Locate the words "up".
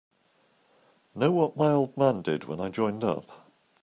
3.03-3.45